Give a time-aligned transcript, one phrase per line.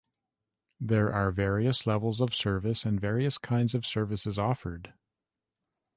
[0.79, 4.95] There are various levels of service and various kinds of services offered.